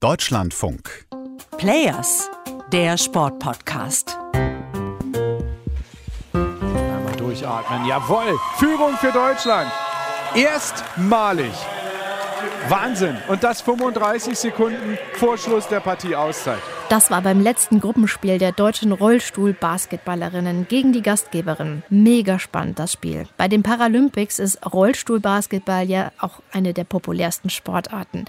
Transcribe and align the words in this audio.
Deutschlandfunk. 0.00 1.08
Players, 1.56 2.30
der 2.70 2.96
Sportpodcast. 2.96 4.16
Einmal 6.32 7.16
durchatmen. 7.16 7.84
Jawohl. 7.84 8.38
Führung 8.58 8.96
für 8.98 9.10
Deutschland. 9.10 9.68
Erstmalig. 10.36 11.50
Wahnsinn. 12.68 13.16
Und 13.26 13.42
das 13.42 13.60
35 13.60 14.38
Sekunden 14.38 14.96
vor 15.14 15.36
Schluss 15.36 15.66
der 15.66 15.80
Partie 15.80 16.14
Auszeit. 16.14 16.60
Das 16.90 17.10
war 17.10 17.20
beim 17.20 17.40
letzten 17.40 17.80
Gruppenspiel 17.80 18.38
der 18.38 18.52
deutschen 18.52 18.92
Rollstuhl-Basketballerinnen 18.92 20.68
gegen 20.68 20.92
die 20.92 21.02
Gastgeberin. 21.02 21.82
Mega 21.90 22.38
spannend 22.38 22.78
das 22.78 22.92
Spiel. 22.92 23.26
Bei 23.36 23.48
den 23.48 23.64
Paralympics 23.64 24.38
ist 24.38 24.64
Rollstuhl-Basketball 24.64 25.90
ja 25.90 26.12
auch 26.20 26.40
eine 26.52 26.72
der 26.72 26.84
populärsten 26.84 27.50
Sportarten. 27.50 28.26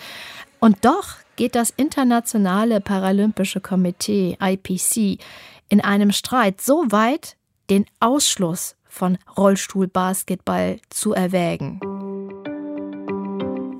Und 0.59 0.83
doch 0.83 1.18
geht 1.39 1.55
das 1.55 1.69
Internationale 1.69 2.81
Paralympische 2.81 3.61
Komitee 3.61 4.37
IPC 4.41 5.23
in 5.69 5.79
einem 5.79 6.11
Streit 6.11 6.59
so 6.59 6.83
weit, 6.89 7.37
den 7.69 7.85
Ausschluss 8.01 8.75
von 8.83 9.17
Rollstuhl-Basketball 9.37 10.81
zu 10.89 11.13
erwägen. 11.13 11.79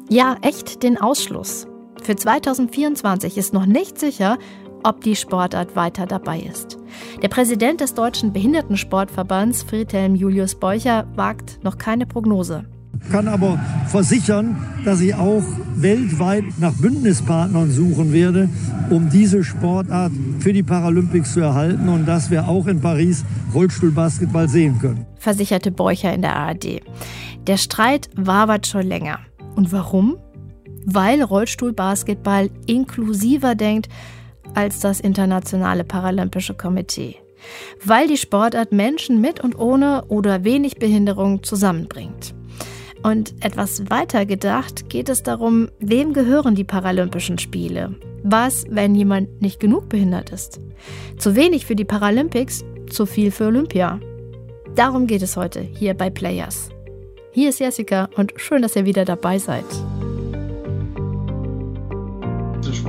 Ja, 0.09 0.37
echt 0.41 0.83
den 0.83 0.97
Ausschluss. 0.97 1.67
Für 2.01 2.15
2024 2.15 3.37
ist 3.37 3.53
noch 3.53 3.65
nicht 3.65 3.99
sicher, 3.99 4.37
ob 4.83 5.01
die 5.01 5.17
Sportart 5.17 5.75
weiter 5.75 6.05
dabei 6.05 6.39
ist. 6.39 6.77
Der 7.21 7.27
Präsident 7.27 7.81
des 7.81 7.93
Deutschen 7.93 8.31
Behindertensportverbands, 8.31 9.63
Friedhelm 9.63 10.15
Julius 10.15 10.55
Beucher, 10.55 11.09
wagt 11.15 11.61
noch 11.61 11.77
keine 11.77 12.05
Prognose. 12.05 12.63
Kann 13.11 13.27
aber 13.27 13.59
versichern, 13.87 14.55
dass 14.85 15.01
ich 15.01 15.15
auch 15.15 15.43
weltweit 15.75 16.43
nach 16.59 16.73
Bündnispartnern 16.73 17.71
suchen 17.71 18.13
werde, 18.13 18.49
um 18.89 19.09
diese 19.09 19.43
Sportart 19.43 20.11
für 20.39 20.53
die 20.53 20.63
Paralympics 20.63 21.33
zu 21.33 21.39
erhalten 21.39 21.89
und 21.89 22.05
dass 22.05 22.29
wir 22.29 22.47
auch 22.47 22.67
in 22.67 22.81
Paris 22.81 23.25
Rollstuhlbasketball 23.53 24.47
sehen 24.47 24.79
können. 24.79 25.05
Versicherte 25.17 25.71
Beucher 25.71 26.13
in 26.13 26.21
der 26.21 26.35
ARD. 26.35 26.81
Der 27.47 27.57
Streit 27.57 28.09
wabert 28.15 28.67
schon 28.67 28.85
länger. 28.85 29.19
Und 29.55 29.71
warum? 29.71 30.17
Weil 30.85 31.23
Rollstuhlbasketball 31.23 32.49
inklusiver 32.67 33.55
denkt 33.55 33.89
als 34.53 34.79
das 34.79 34.99
Internationale 34.99 35.83
Paralympische 35.83 36.53
Komitee. 36.53 37.15
Weil 37.83 38.07
die 38.07 38.17
Sportart 38.17 38.71
Menschen 38.71 39.21
mit 39.21 39.39
und 39.39 39.57
ohne 39.57 40.05
oder 40.05 40.43
wenig 40.43 40.75
Behinderung 40.75 41.43
zusammenbringt. 41.43 42.33
Und 43.03 43.33
etwas 43.43 43.89
weiter 43.89 44.25
gedacht 44.25 44.89
geht 44.89 45.09
es 45.09 45.23
darum, 45.23 45.69
wem 45.79 46.13
gehören 46.13 46.55
die 46.55 46.63
Paralympischen 46.63 47.37
Spiele? 47.37 47.95
Was, 48.23 48.65
wenn 48.69 48.95
jemand 48.95 49.41
nicht 49.41 49.59
genug 49.59 49.87
behindert 49.87 50.31
ist? 50.31 50.59
Zu 51.17 51.35
wenig 51.35 51.65
für 51.65 51.75
die 51.75 51.85
Paralympics, 51.85 52.65
zu 52.89 53.05
viel 53.05 53.31
für 53.31 53.45
Olympia. 53.45 53.99
Darum 54.75 55.07
geht 55.07 55.21
es 55.21 55.37
heute 55.37 55.61
hier 55.61 55.93
bei 55.93 56.09
Players. 56.09 56.69
Hier 57.31 57.49
ist 57.49 57.59
Jessica 57.59 58.09
und 58.15 58.33
schön, 58.35 58.61
dass 58.61 58.75
ihr 58.75 58.85
wieder 58.85 59.05
dabei 59.05 59.37
seid. 59.37 59.65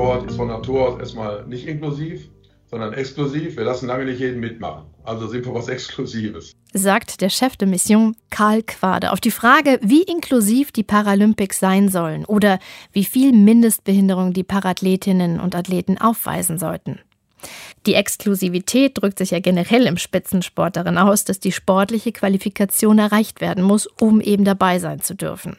Sport 0.00 0.30
ist 0.30 0.36
von 0.36 0.48
Natur 0.48 0.88
aus 0.88 0.98
erstmal 0.98 1.44
nicht 1.46 1.66
inklusiv, 1.66 2.28
sondern 2.70 2.92
exklusiv. 2.92 3.56
Wir 3.56 3.64
lassen 3.64 3.88
lange 3.88 4.04
nicht 4.04 4.20
jeden 4.20 4.40
mitmachen. 4.40 4.84
Also 5.02 5.26
sind 5.26 5.44
wir 5.44 5.54
was 5.54 5.68
Exklusives. 5.68 6.52
Sagt 6.72 7.20
der 7.20 7.30
Chef 7.30 7.56
de 7.56 7.66
Mission 7.66 8.14
Karl 8.30 8.62
Quade 8.62 9.10
auf 9.10 9.20
die 9.20 9.32
Frage, 9.32 9.80
wie 9.82 10.02
inklusiv 10.02 10.70
die 10.70 10.84
Paralympics 10.84 11.58
sein 11.58 11.88
sollen 11.88 12.24
oder 12.24 12.60
wie 12.92 13.04
viel 13.04 13.32
Mindestbehinderung 13.32 14.32
die 14.32 14.44
Parathletinnen 14.44 15.40
und 15.40 15.56
Athleten 15.56 15.98
aufweisen 15.98 16.58
sollten. 16.58 17.00
Die 17.86 17.94
Exklusivität 17.94 19.00
drückt 19.00 19.18
sich 19.18 19.30
ja 19.30 19.40
generell 19.40 19.86
im 19.86 19.96
Spitzensport 19.96 20.76
darin 20.76 20.98
aus, 20.98 21.24
dass 21.24 21.40
die 21.40 21.52
sportliche 21.52 22.12
Qualifikation 22.12 22.98
erreicht 22.98 23.40
werden 23.40 23.64
muss, 23.64 23.86
um 23.86 24.20
eben 24.20 24.44
dabei 24.44 24.78
sein 24.78 25.00
zu 25.00 25.14
dürfen. 25.14 25.56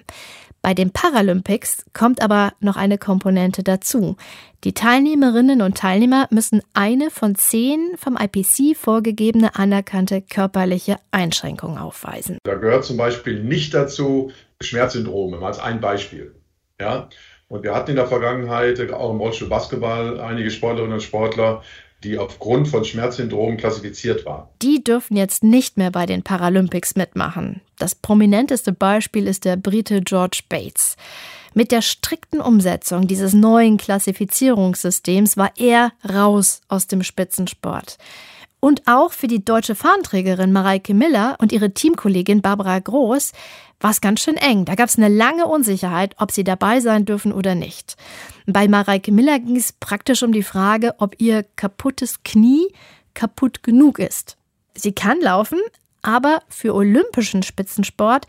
Bei 0.62 0.76
den 0.76 0.92
Paralympics 0.92 1.86
kommt 1.92 2.22
aber 2.22 2.54
noch 2.60 2.76
eine 2.76 3.00
Komponente 3.00 3.64
dazu. 3.64 4.16
Die 4.64 4.74
Teilnehmerinnen 4.74 5.64
und 5.64 5.76
Teilnehmer 5.76 6.28
müssen 6.30 6.62
eine 6.74 7.10
von 7.10 7.34
zehn 7.34 7.98
vom 7.98 8.16
IPC 8.16 8.78
vorgegebene 8.78 9.56
anerkannte 9.56 10.22
körperliche 10.22 10.98
Einschränkung 11.10 11.80
aufweisen. 11.80 12.38
Da 12.44 12.56
gehört 12.56 12.86
zum 12.86 12.98
Beispiel 12.98 13.44
nicht 13.44 13.74
dazu 13.74 14.32
Schmerzsyndrome, 14.62 15.44
als 15.44 15.60
ein 15.60 15.82
Beispiel. 15.82 16.36
Ja? 16.80 17.10
Und 17.48 17.64
wir 17.64 17.74
hatten 17.74 17.90
in 17.90 17.96
der 17.96 18.08
Vergangenheit 18.08 18.80
auch 18.94 19.12
im 19.12 19.18
Rollstuhl 19.20 19.50
Basketball 19.50 20.20
einige 20.20 20.52
Sportlerinnen 20.52 20.94
und 20.94 21.04
Sportler, 21.04 21.64
die 22.04 22.18
aufgrund 22.18 22.68
von 22.68 22.84
Schmerzsyndromen 22.84 23.58
klassifiziert 23.58 24.26
waren. 24.26 24.48
Die 24.62 24.84
dürfen 24.84 25.18
jetzt 25.18 25.44
nicht 25.44 25.78
mehr 25.78 25.92
bei 25.92 26.06
den 26.06 26.24
Paralympics 26.24 26.96
mitmachen. 26.96 27.62
Das 27.78 27.96
prominenteste 27.96 28.72
Beispiel 28.72 29.28
ist 29.28 29.46
der 29.46 29.56
Brite 29.56 30.02
George 30.02 30.42
Bates. 30.50 30.96
Mit 31.54 31.72
der 31.72 31.82
strikten 31.82 32.40
Umsetzung 32.40 33.08
dieses 33.08 33.34
neuen 33.34 33.78
Klassifizierungssystems 33.78 35.36
war 35.36 35.52
er 35.58 35.92
raus 36.08 36.62
aus 36.70 36.88
dem 36.88 37.04
Spitzensport. 37.04 37.98
Und 38.62 38.84
auch 38.86 39.12
für 39.12 39.28
die 39.28 39.44
deutsche 39.44 39.74
Fahnenträgerin 39.74 40.54
Mareike 40.54 40.94
Miller 40.94 41.36
und 41.40 41.52
ihre 41.52 41.74
Teamkollegin 41.74 42.44
Barbara 42.44 42.78
Groß 42.78 43.32
war 43.80 43.90
es 43.90 44.02
ganz 44.02 44.22
schön 44.22 44.38
eng. 44.38 44.66
Da 44.66 44.76
gab 44.76 44.88
es 44.88 44.98
eine 44.98 45.10
lange 45.10 45.48
Unsicherheit, 45.48 46.16
ob 46.20 46.32
sie 46.32 46.44
dabei 46.44 46.80
sein 46.80 47.04
dürfen 47.04 47.34
oder 47.34 47.56
nicht. 47.56 47.98
Bei 48.46 48.68
Mareike 48.68 49.12
Miller 49.12 49.40
ging 49.40 49.56
es 49.58 49.74
praktisch 49.74 50.22
um 50.22 50.32
die 50.32 50.44
Frage, 50.44 50.94
ob 51.00 51.20
ihr 51.20 51.44
kaputtes 51.56 52.22
Knie 52.24 52.68
kaputt 53.16 53.64
genug 53.64 53.98
ist. 53.98 54.38
Sie 54.76 54.94
kann 54.94 55.20
laufen, 55.20 55.60
aber 56.04 56.44
für 56.48 56.76
olympischen 56.76 57.42
Spitzensport 57.42 58.28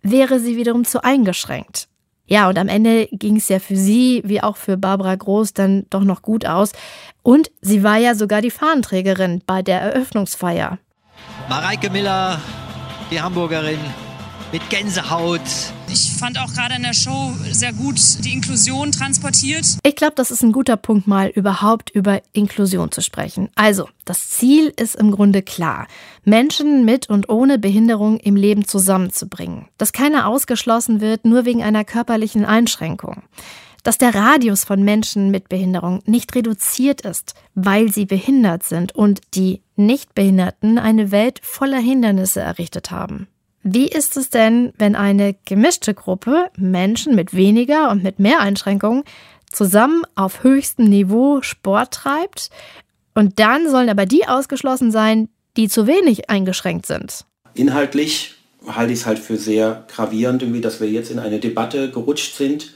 wäre 0.00 0.40
sie 0.40 0.56
wiederum 0.56 0.86
zu 0.86 1.04
eingeschränkt. 1.04 1.88
Ja, 2.26 2.48
und 2.48 2.58
am 2.58 2.68
Ende 2.68 3.06
ging 3.12 3.36
es 3.36 3.48
ja 3.48 3.58
für 3.58 3.76
sie 3.76 4.22
wie 4.24 4.42
auch 4.42 4.56
für 4.56 4.76
Barbara 4.76 5.14
Groß 5.14 5.52
dann 5.52 5.86
doch 5.90 6.04
noch 6.04 6.22
gut 6.22 6.46
aus. 6.46 6.72
Und 7.22 7.50
sie 7.60 7.82
war 7.82 7.98
ja 7.98 8.14
sogar 8.14 8.40
die 8.40 8.50
Fahnenträgerin 8.50 9.42
bei 9.46 9.62
der 9.62 9.80
Eröffnungsfeier. 9.80 10.78
Mareike 11.48 11.90
Miller, 11.90 12.40
die 13.10 13.20
Hamburgerin, 13.20 13.78
mit 14.54 14.70
Gänsehaut. 14.70 15.40
Ich 15.92 16.12
fand 16.12 16.38
auch 16.38 16.54
gerade 16.54 16.76
in 16.76 16.84
der 16.84 16.94
Show 16.94 17.32
sehr 17.50 17.72
gut 17.72 17.98
die 18.24 18.34
Inklusion 18.34 18.92
transportiert. 18.92 19.66
Ich 19.82 19.96
glaube, 19.96 20.12
das 20.14 20.30
ist 20.30 20.44
ein 20.44 20.52
guter 20.52 20.76
Punkt, 20.76 21.08
mal 21.08 21.26
überhaupt 21.26 21.90
über 21.90 22.22
Inklusion 22.32 22.92
zu 22.92 23.00
sprechen. 23.00 23.50
Also, 23.56 23.88
das 24.04 24.30
Ziel 24.30 24.72
ist 24.76 24.94
im 24.94 25.10
Grunde 25.10 25.42
klar. 25.42 25.88
Menschen 26.22 26.84
mit 26.84 27.10
und 27.10 27.28
ohne 27.30 27.58
Behinderung 27.58 28.20
im 28.20 28.36
Leben 28.36 28.64
zusammenzubringen. 28.64 29.66
Dass 29.76 29.92
keiner 29.92 30.28
ausgeschlossen 30.28 31.00
wird, 31.00 31.24
nur 31.24 31.44
wegen 31.44 31.64
einer 31.64 31.84
körperlichen 31.84 32.44
Einschränkung 32.44 33.24
dass 33.82 33.98
der 33.98 34.14
Radius 34.14 34.64
von 34.64 34.82
Menschen 34.82 35.30
mit 35.30 35.50
Behinderung 35.50 36.00
nicht 36.06 36.34
reduziert 36.34 37.02
ist, 37.02 37.34
weil 37.54 37.92
sie 37.92 38.06
behindert 38.06 38.62
sind 38.62 38.94
und 38.94 39.20
die 39.34 39.60
Nichtbehinderten 39.76 40.78
eine 40.78 41.10
Welt 41.10 41.38
voller 41.42 41.80
Hindernisse 41.80 42.40
errichtet 42.40 42.90
haben. 42.90 43.28
Wie 43.66 43.88
ist 43.88 44.18
es 44.18 44.28
denn, 44.28 44.74
wenn 44.76 44.94
eine 44.94 45.34
gemischte 45.46 45.94
Gruppe 45.94 46.50
Menschen 46.58 47.14
mit 47.14 47.34
weniger 47.34 47.90
und 47.90 48.02
mit 48.02 48.18
mehr 48.18 48.40
Einschränkungen 48.40 49.04
zusammen 49.50 50.02
auf 50.14 50.42
höchstem 50.42 50.84
Niveau 50.84 51.40
Sport 51.40 51.94
treibt 51.94 52.50
und 53.14 53.38
dann 53.38 53.70
sollen 53.70 53.88
aber 53.88 54.04
die 54.04 54.28
ausgeschlossen 54.28 54.90
sein, 54.92 55.30
die 55.56 55.70
zu 55.70 55.86
wenig 55.86 56.28
eingeschränkt 56.28 56.84
sind? 56.84 57.24
Inhaltlich 57.54 58.34
halte 58.66 58.92
ich 58.92 59.00
es 59.00 59.06
halt 59.06 59.18
für 59.18 59.38
sehr 59.38 59.86
gravierend, 59.88 60.42
irgendwie, 60.42 60.60
dass 60.60 60.82
wir 60.82 60.90
jetzt 60.90 61.10
in 61.10 61.18
eine 61.18 61.40
Debatte 61.40 61.90
gerutscht 61.90 62.36
sind, 62.36 62.74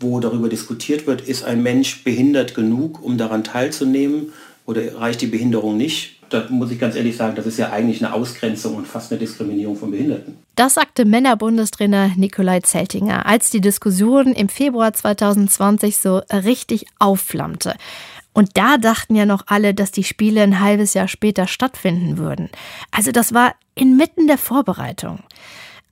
wo 0.00 0.20
darüber 0.20 0.50
diskutiert 0.50 1.06
wird, 1.06 1.22
ist 1.22 1.44
ein 1.44 1.62
Mensch 1.62 2.04
behindert 2.04 2.54
genug, 2.54 3.02
um 3.02 3.16
daran 3.16 3.42
teilzunehmen 3.42 4.34
oder 4.66 5.00
reicht 5.00 5.22
die 5.22 5.28
Behinderung 5.28 5.78
nicht? 5.78 6.15
Da 6.30 6.46
muss 6.48 6.70
ich 6.70 6.78
ganz 6.78 6.94
ehrlich 6.96 7.16
sagen, 7.16 7.34
das 7.36 7.46
ist 7.46 7.58
ja 7.58 7.70
eigentlich 7.70 8.04
eine 8.04 8.14
Ausgrenzung 8.14 8.74
und 8.74 8.86
fast 8.86 9.10
eine 9.10 9.18
Diskriminierung 9.18 9.76
von 9.76 9.90
Behinderten. 9.90 10.38
Das 10.54 10.74
sagte 10.74 11.04
Männerbundestrainer 11.04 12.12
Nikolai 12.16 12.60
Zeltinger, 12.60 13.26
als 13.26 13.50
die 13.50 13.60
Diskussion 13.60 14.32
im 14.32 14.48
Februar 14.48 14.92
2020 14.92 15.98
so 15.98 16.22
richtig 16.32 16.86
aufflammte. 16.98 17.74
Und 18.32 18.58
da 18.58 18.76
dachten 18.76 19.14
ja 19.14 19.24
noch 19.24 19.44
alle, 19.46 19.72
dass 19.72 19.92
die 19.92 20.04
Spiele 20.04 20.42
ein 20.42 20.60
halbes 20.60 20.92
Jahr 20.92 21.08
später 21.08 21.46
stattfinden 21.46 22.18
würden. 22.18 22.50
Also 22.90 23.10
das 23.10 23.32
war 23.32 23.54
inmitten 23.74 24.26
der 24.26 24.38
Vorbereitung. 24.38 25.20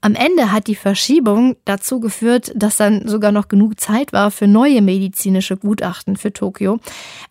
Am 0.01 0.13
Ende 0.13 0.51
hat 0.51 0.67
die 0.67 0.75
Verschiebung 0.75 1.55
dazu 1.65 1.99
geführt, 1.99 2.51
dass 2.53 2.77
dann 2.77 3.07
sogar 3.07 3.31
noch 3.31 3.47
genug 3.47 3.79
Zeit 3.79 4.13
war 4.13 4.29
für 4.29 4.45
neue 4.45 4.83
medizinische 4.83 5.57
Gutachten 5.57 6.15
für 6.15 6.31
Tokio 6.31 6.79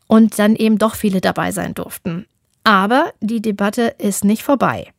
und 0.09 0.37
dann 0.41 0.57
eben 0.57 0.79
doch 0.79 0.97
viele 0.97 1.21
dabei 1.21 1.53
sein 1.53 1.75
durften. 1.75 2.27
Aber 2.64 3.12
die 3.20 3.40
Debatte 3.40 3.94
ist 3.99 4.25
nicht 4.25 4.43
vorbei. 4.43 4.93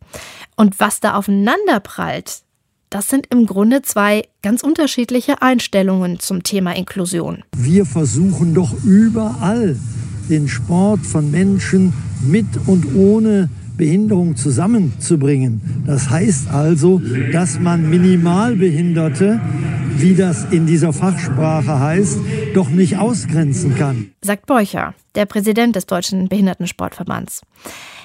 Und 0.56 0.80
was 0.80 1.00
da 1.00 1.16
aufeinander 1.16 1.80
prallt, 1.82 2.44
Das 2.90 3.10
sind 3.10 3.28
im 3.30 3.46
Grunde 3.46 3.82
zwei 3.82 4.24
ganz 4.42 4.64
unterschiedliche 4.64 5.42
Einstellungen 5.42 6.20
zum 6.20 6.44
Thema 6.44 6.76
Inklusion. 6.76 7.44
Wir 7.58 7.86
versuchen 7.86 8.54
doch 8.54 8.74
überall 8.86 9.76
den 10.30 10.48
Sport 10.48 11.02
von 11.02 11.30
Menschen 11.30 11.94
mit 12.26 12.46
und 12.68 12.96
ohne 12.96 13.50
Behinderung 13.76 14.38
zusammenzubringen. 14.38 15.84
Das 15.86 16.10
heißt 16.10 16.50
also, 16.50 17.02
dass 17.34 17.60
man 17.60 17.90
Minimalbehinderte, 17.90 19.42
wie 19.98 20.16
das 20.16 20.46
in 20.52 20.66
dieser 20.66 20.94
Fachsprache 20.94 21.80
heißt, 21.80 22.20
doch 22.54 22.70
nicht 22.70 22.98
ausgrenzen 22.98 23.76
kann. 23.76 24.12
Sagt 24.22 24.46
Beucher, 24.46 24.94
der 25.16 25.26
Präsident 25.26 25.76
des 25.76 25.86
Deutschen 25.86 26.30
Behindertensportverbands. 26.30 27.42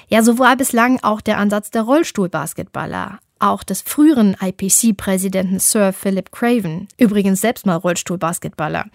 Ja, 0.07 0.23
so 0.23 0.39
war 0.39 0.55
bislang 0.57 0.99
auch 1.01 1.21
der 1.21 1.37
Ansatz 1.37 1.71
der 1.71 1.83
Rollstuhlbasketballer 1.83 3.19
auch 3.41 3.63
des 3.63 3.81
früheren 3.81 4.35
IPC-Präsidenten 4.39 5.59
Sir 5.59 5.93
Philip 5.93 6.31
Craven, 6.31 6.87
übrigens 6.97 7.41
selbst 7.41 7.65
mal 7.65 7.75
Rollstuhlbasketballer, 7.75 8.85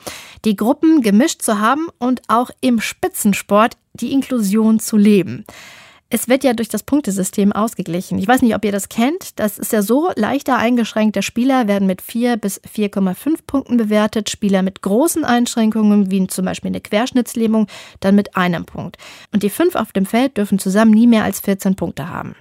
die 0.44 0.56
Gruppen 0.56 1.02
gemischt 1.02 1.42
zu 1.42 1.60
haben 1.60 1.88
und 1.98 2.22
auch 2.28 2.50
im 2.60 2.80
Spitzensport 2.80 3.76
die 3.94 4.12
Inklusion 4.12 4.78
zu 4.78 4.96
leben. 4.96 5.44
Es 6.08 6.28
wird 6.28 6.44
ja 6.44 6.52
durch 6.52 6.68
das 6.68 6.84
Punktesystem 6.84 7.52
ausgeglichen. 7.52 8.18
Ich 8.18 8.28
weiß 8.28 8.42
nicht, 8.42 8.54
ob 8.54 8.64
ihr 8.64 8.70
das 8.70 8.88
kennt. 8.88 9.40
Das 9.40 9.58
ist 9.58 9.72
ja 9.72 9.82
so, 9.82 10.10
leichter 10.14 10.56
eingeschränkte 10.56 11.20
Spieler 11.20 11.66
werden 11.66 11.88
mit 11.88 12.00
4 12.00 12.36
bis 12.36 12.60
4,5 12.60 13.38
Punkten 13.44 13.76
bewertet. 13.76 14.30
Spieler 14.30 14.62
mit 14.62 14.82
großen 14.82 15.24
Einschränkungen, 15.24 16.08
wie 16.12 16.24
zum 16.28 16.44
Beispiel 16.44 16.68
eine 16.68 16.80
Querschnittslähmung, 16.80 17.66
dann 17.98 18.14
mit 18.14 18.36
einem 18.36 18.66
Punkt. 18.66 18.98
Und 19.32 19.42
die 19.42 19.50
fünf 19.50 19.74
auf 19.74 19.90
dem 19.90 20.06
Feld 20.06 20.36
dürfen 20.36 20.60
zusammen 20.60 20.92
nie 20.92 21.08
mehr 21.08 21.24
als 21.24 21.40
14 21.40 21.74
Punkte 21.74 22.08
haben. 22.08 22.36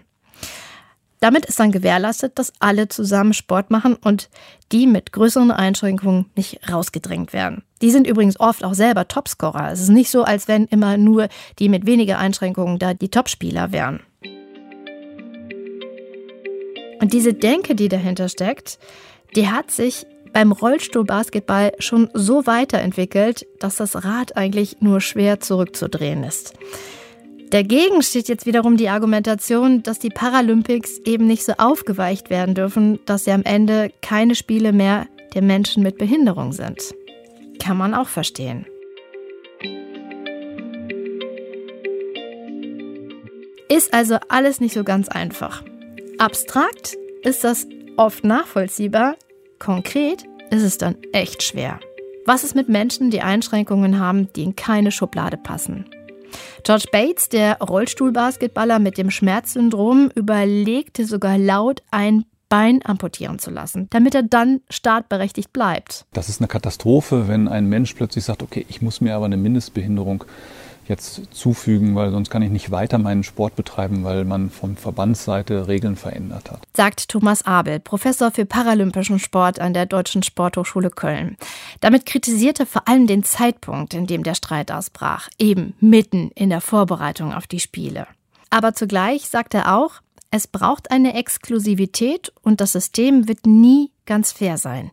Damit 1.20 1.46
ist 1.46 1.60
dann 1.60 1.72
gewährleistet, 1.72 2.38
dass 2.38 2.54
alle 2.60 2.88
zusammen 2.88 3.34
Sport 3.34 3.72
machen 3.72 3.96
und 3.96 4.30
die 4.72 4.86
mit 4.86 5.12
größeren 5.12 5.52
Einschränkungen 5.52 6.26
nicht 6.36 6.60
rausgedrängt 6.72 7.34
werden. 7.34 7.64
Die 7.82 7.92
sind 7.92 8.08
übrigens 8.08 8.40
oft 8.40 8.64
auch 8.64 8.74
selber 8.74 9.08
Topscorer. 9.08 9.72
Es 9.72 9.82
ist 9.82 9.90
nicht 9.90 10.10
so, 10.10 10.24
als 10.24 10.48
wenn 10.48 10.66
immer 10.66 10.98
nur 10.98 11.30
die 11.60 11.70
mit 11.70 11.86
weniger 11.86 12.20
Einschränkungen 12.20 12.80
da 12.80 12.94
die 12.94 13.10
Topspieler 13.10 13.72
wären. 13.72 14.02
Und 17.00 17.14
diese 17.14 17.34
Denke, 17.34 17.76
die 17.76 17.90
dahinter 17.90 18.30
steckt, 18.30 18.80
die 19.36 19.50
hat 19.50 19.72
sich 19.72 20.06
beim 20.32 20.52
Rollstuhlbasketball 20.52 21.74
schon 21.80 22.10
so 22.14 22.46
weiterentwickelt, 22.46 23.46
dass 23.60 23.78
das 23.78 24.04
Rad 24.04 24.36
eigentlich 24.36 24.82
nur 24.82 25.00
schwer 25.00 25.40
zurückzudrehen 25.40 26.24
ist. 26.24 26.54
Dagegen 27.52 28.02
steht 28.02 28.28
jetzt 28.28 28.46
wiederum 28.46 28.76
die 28.76 28.90
Argumentation, 28.90 29.84
dass 29.84 30.00
die 30.00 30.10
Paralympics 30.10 31.00
eben 31.06 31.28
nicht 31.28 31.46
so 31.46 31.54
aufgeweicht 31.58 32.30
werden 32.30 32.56
dürfen, 32.56 33.00
dass 33.06 33.26
sie 33.26 33.32
am 33.32 33.44
Ende 33.44 33.92
keine 34.02 34.36
Spiele 34.36 34.74
mehr 34.74 35.08
der 35.34 35.42
Menschen 35.42 35.84
mit 35.84 35.98
Behinderung 35.98 36.54
sind. 36.54 36.96
Kann 37.60 37.78
man 37.78 37.94
auch 37.94 38.08
verstehen. 38.08 38.66
Ist 43.70 43.94
also 43.94 44.18
alles 44.30 44.60
nicht 44.60 44.74
so 44.74 44.84
ganz 44.84 45.10
einfach. 45.10 45.64
Abstrakt 46.18 46.96
ist 47.24 47.44
das 47.44 47.68
oft 47.98 48.24
nachvollziehbar, 48.24 49.16
konkret 49.60 50.24
ist 50.50 50.64
es 50.64 50.78
dann 50.78 50.96
echt 51.12 51.44
schwer. 51.44 51.80
Was 52.26 52.44
ist 52.44 52.56
mit 52.56 52.70
Menschen, 52.70 53.12
die 53.12 53.22
Einschränkungen 53.22 54.00
haben, 54.00 54.32
die 54.34 54.44
in 54.44 54.56
keine 54.56 54.92
Schublade 54.92 55.38
passen? 55.38 55.86
George 56.64 56.86
Bates, 56.92 57.30
der 57.30 57.60
Rollstuhlbasketballer 57.60 58.80
mit 58.80 58.98
dem 58.98 59.12
Schmerzsyndrom, 59.12 60.12
überlegte 60.16 61.06
sogar 61.06 61.38
laut, 61.38 61.84
ein 61.92 62.26
Bein 62.48 62.86
amputieren 62.86 63.40
zu 63.40 63.50
lassen, 63.50 63.88
damit 63.90 64.14
er 64.14 64.22
dann 64.22 64.62
startberechtigt 64.70 65.52
bleibt. 65.52 66.06
Das 66.14 66.30
ist 66.30 66.40
eine 66.40 66.48
Katastrophe, 66.48 67.28
wenn 67.28 67.48
ein 67.48 67.68
Mensch 67.68 67.96
plötzlich 67.96 68.24
sagt, 68.24 68.44
okay, 68.44 68.66
ich 68.70 68.84
muss 68.84 69.02
mir 69.02 69.16
aber 69.16 69.26
eine 69.26 69.38
Mindestbehinderung 69.38 70.24
jetzt 70.90 71.22
zufügen, 71.32 71.96
weil 71.96 72.12
sonst 72.12 72.30
kann 72.30 72.42
ich 72.42 72.50
nicht 72.50 72.72
weiter 72.72 72.98
meinen 72.98 73.24
Sport 73.24 73.56
betreiben, 73.56 74.04
weil 74.04 74.26
man 74.26 74.50
von 74.50 74.78
Verbandsseite 74.78 75.68
Regeln 75.68 75.96
verändert 75.96 76.52
hat. 76.52 76.62
Sagt 76.76 77.10
Thomas 77.10 77.46
Abel, 77.46 77.80
Professor 77.80 78.32
für 78.32 78.46
paralympischen 78.46 79.20
Sport 79.20 79.60
an 79.60 79.74
der 79.74 79.86
Deutschen 79.86 80.24
Sporthochschule 80.24 80.90
Köln. 80.90 81.38
Damit 81.82 82.06
kritisiert 82.06 82.60
er 82.60 82.66
vor 82.66 82.88
allem 82.88 83.08
den 83.08 83.24
Zeitpunkt, 83.24 83.94
in 83.94 84.08
dem 84.08 84.24
der 84.24 84.36
Streit 84.36 84.72
ausbrach, 84.72 85.30
eben 85.40 85.74
mitten 85.80 86.32
in 86.36 86.50
der 86.50 86.62
Vorbereitung 86.62 87.34
auf 87.34 87.48
die 87.48 87.60
Spiele. 87.60 88.08
Aber 88.50 88.74
zugleich 88.74 89.30
sagt 89.30 89.54
er 89.54 89.76
auch, 89.76 90.02
es 90.32 90.48
braucht 90.48 90.92
eine 90.92 91.14
Exklusivität 91.16 92.34
und 92.42 92.60
das 92.62 92.74
System 92.74 93.28
wird 93.28 93.46
nie 93.46 93.92
ganz 94.06 94.32
fair 94.32 94.58
sein. 94.58 94.92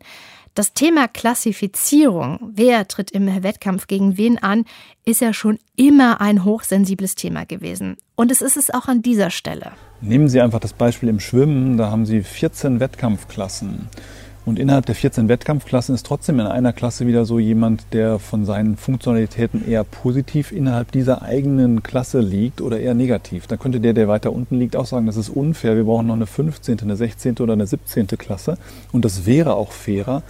Das 0.55 0.73
Thema 0.73 1.07
Klassifizierung, 1.07 2.51
wer 2.53 2.87
tritt 2.87 3.09
im 3.09 3.25
Wettkampf 3.41 3.87
gegen 3.87 4.17
wen 4.17 4.37
an, 4.37 4.65
ist 5.03 5.19
ja 5.19 5.33
schon 5.33 5.57
immer 5.75 6.21
ein 6.21 6.45
hochsensibles 6.45 7.15
Thema 7.15 7.43
gewesen. 7.43 7.97
Und 8.13 8.29
es 8.31 8.43
ist 8.43 8.55
es 8.55 8.69
auch 8.69 8.87
an 8.87 9.01
dieser 9.01 9.31
Stelle. 9.31 9.71
Nehmen 10.01 10.27
Sie 10.27 10.39
einfach 10.39 10.59
das 10.59 10.73
Beispiel 10.73 11.09
im 11.09 11.19
Schwimmen, 11.19 11.77
da 11.77 11.89
haben 11.89 12.05
Sie 12.05 12.21
14 12.21 12.79
Wettkampfklassen. 12.79 13.87
Und 14.45 14.59
innerhalb 14.59 14.85
der 14.85 14.95
14 14.95 15.29
Wettkampfklassen 15.29 15.95
ist 15.95 16.05
trotzdem 16.05 16.39
in 16.39 16.47
einer 16.47 16.73
Klasse 16.73 17.07
wieder 17.07 17.23
so 17.23 17.39
jemand, 17.39 17.85
der 17.93 18.19
von 18.19 18.43
seinen 18.45 18.75
Funktionalitäten 18.75 19.65
eher 19.65 19.85
positiv 19.85 20.51
innerhalb 20.51 20.91
dieser 20.91 21.21
eigenen 21.21 21.81
Klasse 21.81 22.19
liegt 22.19 22.59
oder 22.59 22.79
eher 22.79 22.93
negativ. 22.93 23.47
Dann 23.47 23.59
könnte 23.59 23.79
der, 23.79 23.93
der 23.93 24.09
weiter 24.09 24.33
unten 24.33 24.59
liegt, 24.59 24.75
auch 24.75 24.85
sagen, 24.85 25.05
das 25.05 25.15
ist 25.15 25.29
unfair. 25.29 25.77
Wir 25.77 25.85
brauchen 25.85 26.07
noch 26.07 26.15
eine 26.15 26.27
15., 26.27 26.81
eine 26.81 26.97
16. 26.97 27.37
oder 27.37 27.53
eine 27.53 27.67
17. 27.67 28.07
Klasse. 28.07 28.57
Und 28.91 29.05
das 29.05 29.25
wäre 29.25 29.55
auch 29.55 29.71
fairer. 29.71 30.23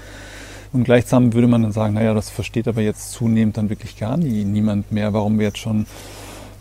Und 0.74 0.83
gleichsam 0.83 1.33
würde 1.33 1.48
man 1.48 1.63
dann 1.63 1.71
sagen, 1.71 1.95
naja, 1.95 2.13
das 2.13 2.30
versteht 2.30 2.68
aber 2.68 2.81
jetzt 2.81 3.12
zunehmend 3.12 3.57
dann 3.57 3.69
wirklich 3.69 3.98
gar 3.98 4.18
nie, 4.18 4.44
niemand 4.44 4.92
mehr, 4.92 5.13
warum 5.13 5.39
wir 5.39 5.48
jetzt 5.48 5.60
schon 5.60 5.86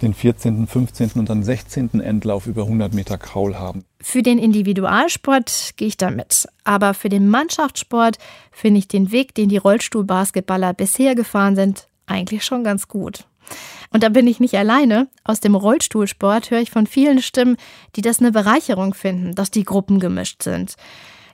den 0.02 0.14
14., 0.14 0.66
15. 0.66 1.12
und 1.14 1.30
dann 1.30 1.42
16. 1.42 2.00
Endlauf 2.00 2.46
über 2.46 2.62
100 2.62 2.92
Meter 2.92 3.18
Kraul 3.18 3.56
haben. 3.56 3.84
Für 4.00 4.22
den 4.22 4.38
Individualsport 4.38 5.72
gehe 5.76 5.88
ich 5.88 5.96
da 5.96 6.10
mit. 6.10 6.48
Aber 6.64 6.94
für 6.94 7.08
den 7.08 7.28
Mannschaftssport 7.28 8.18
finde 8.50 8.78
ich 8.78 8.88
den 8.88 9.12
Weg, 9.12 9.34
den 9.34 9.48
die 9.48 9.56
Rollstuhlbasketballer 9.56 10.74
bisher 10.74 11.14
gefahren 11.14 11.56
sind, 11.56 11.88
eigentlich 12.06 12.44
schon 12.44 12.64
ganz 12.64 12.88
gut. 12.88 13.26
Und 13.90 14.02
da 14.02 14.08
bin 14.08 14.26
ich 14.26 14.40
nicht 14.40 14.54
alleine. 14.56 15.08
Aus 15.24 15.40
dem 15.40 15.54
Rollstuhlsport 15.54 16.50
höre 16.50 16.60
ich 16.60 16.70
von 16.70 16.86
vielen 16.86 17.20
Stimmen, 17.22 17.56
die 17.96 18.02
das 18.02 18.20
eine 18.20 18.32
Bereicherung 18.32 18.94
finden, 18.94 19.34
dass 19.34 19.50
die 19.50 19.64
Gruppen 19.64 20.00
gemischt 20.00 20.42
sind. 20.42 20.74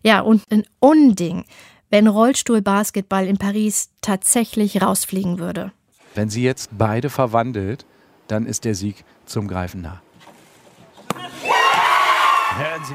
Ja, 0.03 0.20
und 0.20 0.43
ein 0.50 0.65
Unding, 0.81 1.44
wenn 1.91 2.06
Rollstuhlbasketball 2.06 3.26
in 3.26 3.38
Paris 3.38 3.91
tatsächlich 4.00 4.82
rausfliegen 4.82 5.38
würde. 5.38 5.73
Wenn 6.15 6.31
sie 6.31 6.43
jetzt 6.43 6.70
beide 6.76 7.11
verwandelt, 7.11 7.87
dann 8.29 8.47
ist 8.47 8.65
der 8.65 8.75
Sieg 8.75 9.05
zum 9.27 9.49
Greifen 9.49 9.82
nah. 9.82 10.01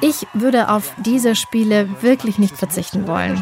Ich 0.02 0.28
würde 0.34 0.70
auf 0.70 0.94
diese 1.06 1.36
Spiele 1.36 1.90
wirklich 2.02 2.38
nicht 2.38 2.58
verzichten 2.58 3.08
wollen. 3.08 3.42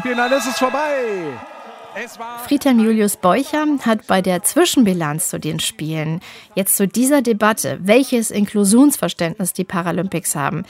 Friedhelm 2.46 2.80
Julius 2.80 3.16
Beucher 3.16 3.66
hat 3.80 4.06
bei 4.06 4.22
der 4.22 4.42
Zwischenbilanz 4.42 5.28
zu 5.28 5.38
den 5.38 5.60
Spielen, 5.60 6.20
jetzt 6.54 6.76
zu 6.76 6.88
dieser 6.88 7.20
Debatte, 7.22 7.78
welches 7.82 8.30
Inklusionsverständnis 8.30 9.52
die 9.52 9.64
Paralympics 9.64 10.34
haben, 10.34 10.64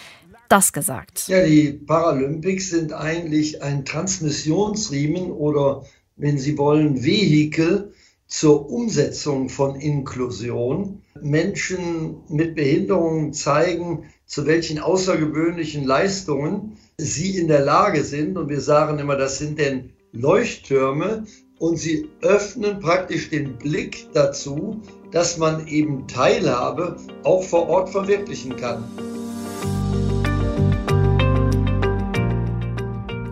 das 0.48 0.72
gesagt. 0.72 1.28
Ja, 1.28 1.44
die 1.44 1.72
Paralympics 1.72 2.70
sind 2.70 2.92
eigentlich 2.92 3.62
ein 3.62 3.84
Transmissionsriemen 3.84 5.30
oder, 5.30 5.84
wenn 6.16 6.38
Sie 6.38 6.58
wollen, 6.58 7.04
Vehikel 7.04 7.92
zur 8.26 8.70
Umsetzung 8.70 9.48
von 9.48 9.76
Inklusion. 9.76 11.01
Menschen 11.20 12.16
mit 12.28 12.54
Behinderungen 12.54 13.32
zeigen, 13.32 14.04
zu 14.26 14.46
welchen 14.46 14.78
außergewöhnlichen 14.78 15.84
Leistungen 15.84 16.78
sie 16.96 17.36
in 17.38 17.48
der 17.48 17.64
Lage 17.64 18.02
sind. 18.02 18.38
Und 18.38 18.48
wir 18.48 18.60
sagen 18.60 18.98
immer, 18.98 19.16
das 19.16 19.38
sind 19.38 19.58
denn 19.58 19.90
Leuchttürme. 20.12 21.24
Und 21.58 21.76
sie 21.76 22.08
öffnen 22.22 22.80
praktisch 22.80 23.30
den 23.30 23.56
Blick 23.56 24.08
dazu, 24.12 24.80
dass 25.12 25.38
man 25.38 25.68
eben 25.68 26.08
Teilhabe 26.08 26.96
auch 27.22 27.44
vor 27.44 27.68
Ort 27.68 27.90
verwirklichen 27.90 28.56
kann. 28.56 28.82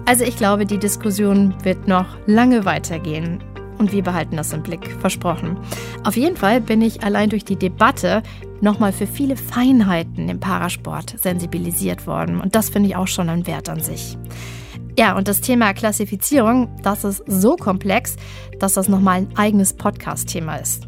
Also 0.07 0.25
ich 0.25 0.37
glaube, 0.37 0.67
die 0.67 0.79
Diskussion 0.79 1.55
wird 1.63 1.89
noch 1.89 2.19
lange 2.27 2.65
weitergehen 2.65 3.43
und 3.81 3.93
wir 3.93 4.05
behalten 4.05 4.37
das 4.37 4.53
im 4.53 4.63
Blick, 4.63 4.93
versprochen. 5.01 5.59
Auf 6.05 6.17
jeden 6.17 6.37
Fall 6.37 6.61
bin 6.61 6.83
ich 6.83 7.03
allein 7.03 7.31
durch 7.31 7.45
die 7.45 7.57
Debatte 7.57 8.23
nochmal 8.61 8.93
für 8.93 9.07
viele 9.07 9.37
Feinheiten 9.37 10.29
im 10.29 10.39
Parasport 10.39 11.19
sensibilisiert 11.19 12.07
worden 12.07 12.41
und 12.41 12.55
das 12.55 12.71
finde 12.71 12.91
ich 12.91 12.97
auch 12.97 13.09
schon 13.09 13.29
ein 13.29 13.47
Wert 13.47 13.69
an 13.69 13.81
sich. 13.81 14.17
Ja, 14.99 15.17
und 15.17 15.29
das 15.29 15.41
Thema 15.41 15.73
Klassifizierung, 15.73 16.69
das 16.83 17.05
ist 17.05 17.23
so 17.27 17.57
komplex, 17.57 18.17
dass 18.59 18.75
das 18.75 18.89
nochmal 18.89 19.19
ein 19.19 19.37
eigenes 19.37 19.73
Podcast-Thema 19.73 20.57
ist. 20.57 20.87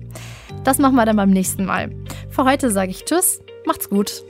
Das 0.65 0.79
machen 0.79 0.97
wir 0.97 1.07
dann 1.07 1.17
beim 1.17 1.31
nächsten 1.31 1.65
Mal. 1.65 1.91
Für 2.29 2.45
heute 2.45 2.71
sage 2.71 2.91
ich 2.91 3.05
Tschüss, 3.05 3.41
macht's 3.65 3.89
gut. 3.89 4.23